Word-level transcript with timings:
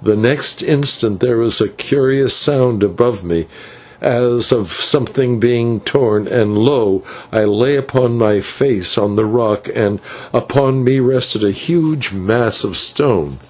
The 0.00 0.14
next 0.14 0.62
instant 0.62 1.18
there 1.18 1.36
was 1.38 1.60
a 1.60 1.66
curious 1.68 2.32
sound 2.32 2.84
above 2.84 3.24
me 3.24 3.46
as 4.00 4.52
of 4.52 4.70
something 4.70 5.40
being 5.40 5.80
torn, 5.80 6.28
and, 6.28 6.56
lo! 6.56 7.02
I 7.32 7.42
lay 7.42 7.74
upon 7.74 8.16
my 8.16 8.38
face 8.38 8.96
on 8.96 9.16
the 9.16 9.24
rock, 9.26 9.68
and 9.74 9.98
upon 10.32 10.84
me 10.84 11.00
rested 11.00 11.42
a 11.42 11.50
huge 11.50 12.12
mass 12.12 12.62
of 12.62 12.76
stone. 12.76 13.40